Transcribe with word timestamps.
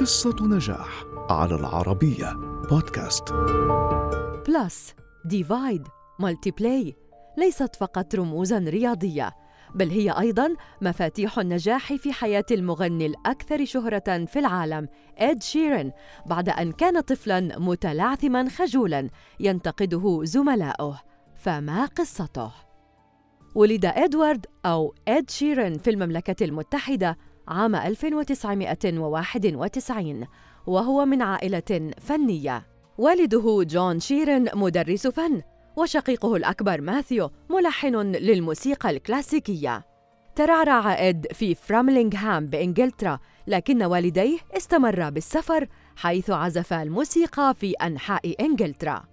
قصة 0.00 0.36
نجاح 0.40 1.04
على 1.30 1.54
العربية 1.54 2.32
بودكاست. 2.70 3.32
Plus 4.48 4.94
Divide 5.24 5.88
Multiply 6.18 6.96
ليست 7.38 7.76
فقط 7.76 8.14
رموزا 8.14 8.58
رياضية 8.58 9.30
بل 9.74 9.90
هي 9.90 10.10
أيضا 10.10 10.54
مفاتيح 10.82 11.38
النجاح 11.38 11.92
في 11.92 12.12
حياة 12.12 12.44
المغني 12.50 13.06
الأكثر 13.06 13.64
شهرة 13.64 14.24
في 14.24 14.38
العالم 14.38 14.88
اد 15.18 15.42
شيرن 15.42 15.92
بعد 16.26 16.48
أن 16.48 16.72
كان 16.72 17.00
طفلا 17.00 17.58
متلعثما 17.58 18.48
خجولا 18.48 19.08
ينتقده 19.40 20.20
زملاؤه 20.24 21.00
فما 21.34 21.86
قصته؟ 21.86 22.52
ولد 23.54 23.84
إدوارد 23.84 24.46
أو 24.66 24.94
اد 25.08 25.30
شيرن 25.30 25.78
في 25.78 25.90
المملكة 25.90 26.44
المتحدة 26.44 27.18
عام 27.48 27.74
1991 27.74 30.26
وهو 30.66 31.04
من 31.04 31.22
عائلة 31.22 31.92
فنية. 32.00 32.66
والده 32.98 33.62
جون 33.62 34.00
شيرن 34.00 34.48
مدرس 34.54 35.06
فن 35.06 35.42
وشقيقه 35.76 36.36
الأكبر 36.36 36.80
ماثيو 36.80 37.30
ملحن 37.50 37.96
للموسيقى 37.96 38.90
الكلاسيكية. 38.90 39.84
ترعرع 40.36 41.08
إد 41.08 41.26
في 41.32 41.54
فراملينغهام 41.54 42.46
بإنجلترا 42.46 43.18
لكن 43.46 43.82
والديه 43.82 44.38
استمرا 44.56 45.10
بالسفر 45.10 45.68
حيث 45.96 46.30
عزف 46.30 46.72
الموسيقى 46.72 47.54
في 47.54 47.72
أنحاء 47.72 48.44
إنجلترا. 48.44 49.04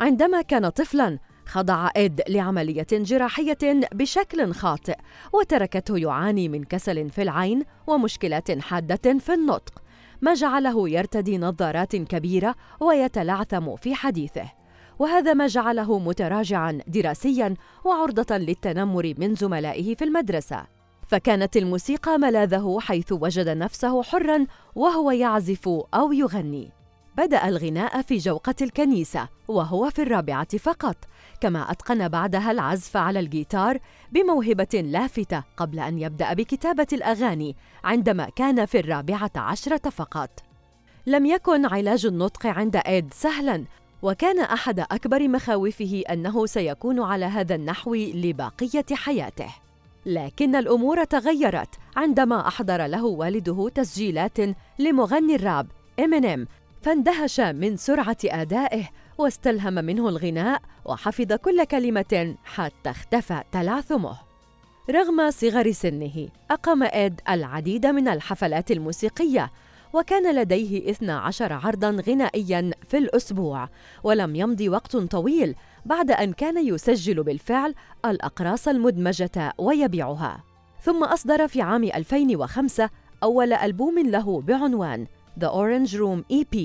عندما 0.00 0.42
كان 0.42 0.68
طفلاً 0.68 1.18
خضع 1.46 1.90
إد 1.96 2.20
لعملية 2.28 2.86
جراحية 2.92 3.58
بشكل 3.92 4.52
خاطئ 4.52 4.96
وتركته 5.32 5.98
يعاني 5.98 6.48
من 6.48 6.64
كسل 6.64 7.10
في 7.10 7.22
العين 7.22 7.62
ومشكلات 7.86 8.60
حادة 8.60 9.18
في 9.18 9.34
النطق. 9.34 9.82
ما 10.22 10.34
جعله 10.34 10.88
يرتدي 10.88 11.38
نظارات 11.38 11.96
كبيرة 11.96 12.54
ويتلعثم 12.80 13.76
في 13.76 13.94
حديثه. 13.94 14.52
وهذا 14.98 15.34
ما 15.34 15.46
جعله 15.46 15.98
متراجعا 15.98 16.80
دراسيا 16.86 17.54
وعرضة 17.84 18.36
للتنمر 18.36 19.14
من 19.18 19.34
زملائه 19.34 19.94
في 19.94 20.04
المدرسة. 20.04 20.66
فكانت 21.06 21.56
الموسيقى 21.56 22.18
ملاذه 22.18 22.78
حيث 22.80 23.12
وجد 23.12 23.48
نفسه 23.48 24.02
حرا 24.02 24.46
وهو 24.74 25.10
يعزف 25.10 25.68
أو 25.94 26.12
يغني. 26.12 26.83
بدأ 27.16 27.48
الغناء 27.48 28.02
في 28.02 28.16
جوقة 28.16 28.54
الكنيسة 28.62 29.28
وهو 29.48 29.90
في 29.90 30.02
الرابعة 30.02 30.58
فقط. 30.58 30.96
كما 31.40 31.70
أتقن 31.70 32.08
بعدها 32.08 32.50
العزف 32.50 32.96
على 32.96 33.20
الجيتار 33.20 33.78
بموهبة 34.12 34.80
لافتة 34.84 35.42
قبل 35.56 35.80
أن 35.80 35.98
يبدأ 35.98 36.32
بكتابة 36.32 36.86
الأغاني 36.92 37.56
عندما 37.84 38.24
كان 38.24 38.66
في 38.66 38.80
الرابعة 38.80 39.30
عشرة 39.36 39.90
فقط. 39.90 40.30
لم 41.06 41.26
يكن 41.26 41.66
علاج 41.66 42.06
النطق 42.06 42.46
عند 42.46 42.76
إيد 42.76 43.14
سهلاً 43.14 43.64
وكان 44.04 44.40
أحد 44.40 44.80
أكبر 44.80 45.28
مخاوفه 45.28 46.02
أنه 46.10 46.46
سيكون 46.46 47.00
على 47.00 47.24
هذا 47.24 47.54
النحو 47.54 47.94
لبقية 47.94 48.84
حياته. 48.92 49.54
لكن 50.06 50.56
الأمور 50.56 51.04
تغيرت 51.04 51.68
عندما 51.96 52.48
أحضر 52.48 52.86
له 52.86 53.04
والده 53.04 53.68
تسجيلات 53.74 54.38
لمغني 54.78 55.34
الراب 55.34 55.66
إمينيم 56.00 56.46
فاندهش 56.84 57.40
من 57.40 57.76
سرعة 57.76 58.16
أدائه 58.24 58.88
واستلهم 59.18 59.74
منه 59.74 60.08
الغناء 60.08 60.62
وحفظ 60.84 61.32
كل 61.32 61.64
كلمة 61.64 62.36
حتى 62.44 62.90
اختفى 62.90 63.42
تلعثمه 63.52 64.16
رغم 64.90 65.30
صغر 65.30 65.72
سنه 65.72 66.28
أقام 66.50 66.82
إد 66.82 67.20
العديد 67.28 67.86
من 67.86 68.08
الحفلات 68.08 68.70
الموسيقية 68.70 69.52
وكان 69.92 70.34
لديه 70.34 70.90
12 70.90 71.52
عرضا 71.52 71.90
غنائيا 72.08 72.70
في 72.88 72.98
الأسبوع 72.98 73.68
ولم 74.02 74.36
يمض 74.36 74.60
وقت 74.60 74.96
طويل 74.96 75.54
بعد 75.84 76.10
أن 76.10 76.32
كان 76.32 76.66
يسجل 76.66 77.22
بالفعل 77.22 77.74
الأقراص 78.04 78.68
المدمجة 78.68 79.52
ويبيعها. 79.58 80.44
ثم 80.82 81.04
أصدر 81.04 81.48
في 81.48 81.62
عام 81.62 81.84
2005 81.84 82.90
أول 83.22 83.52
ألبوم 83.52 83.98
له 83.98 84.40
بعنوان 84.40 85.06
The 85.40 85.48
Orange 85.48 85.92
Room 85.94 86.22
EP 86.32 86.56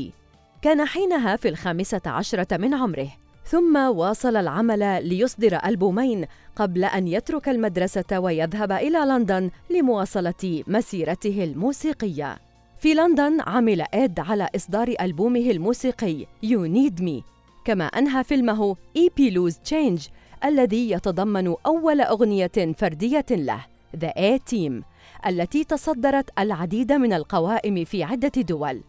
كان 0.62 0.86
حينها 0.86 1.36
في 1.36 1.50
الخامسة 1.50 2.02
عشرة 2.06 2.58
من 2.58 2.74
عمره. 2.74 3.08
ثم 3.46 3.78
واصل 3.78 4.36
العمل 4.36 5.10
ليصدر 5.10 5.60
ألبومين 5.66 6.26
قبل 6.56 6.84
أن 6.84 7.08
يترك 7.08 7.50
المدرسة 7.50 8.20
ويذهب 8.20 8.72
إلى 8.72 8.98
لندن 8.98 9.52
لمواصلة 9.70 10.64
مسيرته 10.68 11.44
الموسيقية. 11.44 12.38
في 12.78 12.94
لندن 12.94 13.42
عمل 13.42 13.82
إد 13.94 14.20
على 14.20 14.50
إصدار 14.56 14.96
ألبومه 15.02 15.52
الموسيقي 15.52 16.26
You 16.46 16.68
Need 16.68 17.02
Me. 17.02 17.24
كما 17.66 17.86
أنهى 17.86 18.24
فيلمه 18.24 18.76
EP 18.76 19.34
Lose 19.34 19.56
Change 19.70 20.10
الذي 20.46 20.92
يتضمن 20.92 21.56
أول 21.66 22.02
أغنية 22.02 22.74
فردية 22.78 23.26
له. 23.32 23.66
The 23.98 24.12
A 24.18 24.40
Team 24.52 24.84
التي 25.28 25.64
تصدرت 25.64 26.30
العديد 26.40 26.94
من 26.94 27.14
القوائم 27.14 27.86
في 27.86 28.04
عدة 28.04 28.42
دول. 28.42 28.84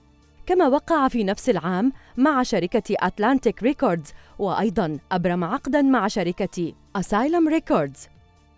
كما 0.46 0.68
وقع 0.68 1.08
في 1.08 1.24
نفس 1.24 1.50
العام 1.50 1.92
مع 2.16 2.42
شركة 2.42 2.82
Atlantic 2.91 3.62
Records 3.62 4.12
وأيضا 4.38 4.98
أبرم 5.12 5.44
عقدا 5.44 5.82
مع 5.82 6.08
شركة 6.08 6.72
Asylum 6.96 7.48
Records 7.48 8.08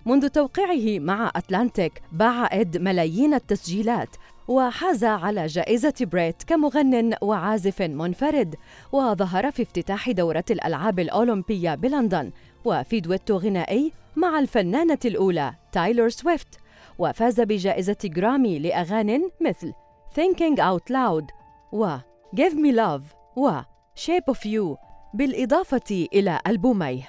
منذ 0.07 0.29
توقيعه 0.29 1.05
مع 1.05 1.33
Atlantic 1.37 2.03
باع 2.13 2.61
إد 2.61 2.79
ملايين 2.79 3.35
التسجيلات 3.35 4.09
وحاز 4.49 5.05
على 5.05 5.47
جائزة 5.47 5.95
بريت 6.01 6.43
كمغن 6.43 7.15
وعازف 7.23 7.83
منفرد 7.83 8.55
وظهر 8.93 9.51
في 9.51 9.63
افتتاح 9.63 10.11
دورة 10.11 10.45
الألعاب 10.51 11.01
الأولمبية 11.01 11.75
بلندن 11.75 12.31
وفي 12.65 13.01
دويتو 13.01 13.37
غنائي 13.37 13.93
مع 14.17 14.39
الفنانة 14.39 14.99
الأولى 15.05 15.55
تايلور 15.73 16.09
سويفت 16.09 16.59
وفاز 16.99 17.41
بجائزة 17.41 17.97
جرامي 18.05 18.59
لأغاني 18.59 19.31
مثل 19.41 19.73
Thinking 20.15 20.57
Out 20.57 20.93
Loud 20.93 21.25
و 21.73 21.97
Give 22.37 22.55
Me 22.55 22.75
Love 22.75 23.37
و 23.37 23.61
Shape 23.97 24.35
of 24.35 24.39
You 24.39 24.77
بالإضافة 25.15 26.07
إلى 26.13 26.41
ألبومي 26.47 27.05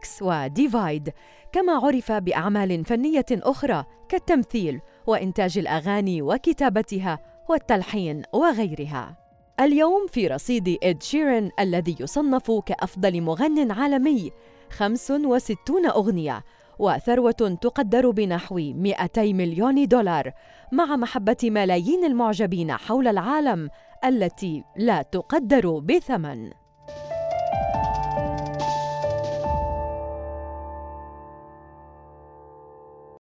X 0.00 0.22
و 0.22 0.48
Divide. 0.48 1.10
كما 1.52 1.72
عرف 1.72 2.12
بأعمال 2.12 2.84
فنية 2.84 3.26
أخرى 3.32 3.84
كالتمثيل 4.08 4.80
وإنتاج 5.06 5.58
الأغاني 5.58 6.22
وكتابتها 6.22 7.18
والتلحين 7.48 8.22
وغيرها. 8.32 9.16
اليوم 9.60 10.06
في 10.06 10.26
رصيد 10.26 10.78
إد 10.82 11.02
شيرن 11.02 11.50
الذي 11.60 11.96
يصنف 12.00 12.50
كأفضل 12.66 13.20
مغن 13.20 13.70
عالمي 13.70 14.32
65 14.72 15.86
أغنية 15.86 16.44
وثروة 16.78 17.58
تقدر 17.62 18.10
بنحو 18.10 18.54
200 18.56 19.22
مليون 19.22 19.88
دولار 19.88 20.32
مع 20.72 20.96
محبة 20.96 21.36
ملايين 21.42 22.04
المعجبين 22.04 22.72
حول 22.72 23.08
العالم 23.08 23.70
التي 24.04 24.64
لا 24.76 25.02
تقدر 25.02 25.78
بثمن. 25.78 26.50